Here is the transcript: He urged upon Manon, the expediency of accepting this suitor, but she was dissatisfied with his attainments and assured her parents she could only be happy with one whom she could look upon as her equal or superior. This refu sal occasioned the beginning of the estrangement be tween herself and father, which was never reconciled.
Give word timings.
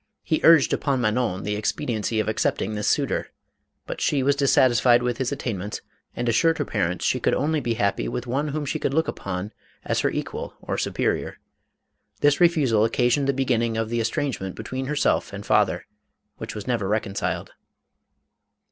He 0.23 0.41
urged 0.43 0.73
upon 0.73 0.99
Manon, 0.99 1.43
the 1.43 1.55
expediency 1.55 2.19
of 2.19 2.27
accepting 2.27 2.73
this 2.73 2.87
suitor, 2.87 3.29
but 3.85 4.01
she 4.01 4.23
was 4.23 4.35
dissatisfied 4.35 5.03
with 5.03 5.19
his 5.19 5.31
attainments 5.31 5.81
and 6.15 6.27
assured 6.27 6.57
her 6.57 6.65
parents 6.65 7.05
she 7.05 7.19
could 7.19 7.35
only 7.35 7.59
be 7.59 7.75
happy 7.75 8.07
with 8.07 8.25
one 8.25 8.47
whom 8.47 8.65
she 8.65 8.79
could 8.79 8.95
look 8.95 9.07
upon 9.07 9.51
as 9.85 9.99
her 9.99 10.09
equal 10.09 10.55
or 10.59 10.75
superior. 10.75 11.37
This 12.19 12.37
refu 12.37 12.67
sal 12.67 12.83
occasioned 12.83 13.27
the 13.27 13.31
beginning 13.33 13.77
of 13.77 13.89
the 13.89 13.99
estrangement 14.01 14.55
be 14.55 14.63
tween 14.63 14.87
herself 14.87 15.31
and 15.31 15.45
father, 15.45 15.85
which 16.37 16.55
was 16.55 16.65
never 16.65 16.87
reconciled. 16.87 17.51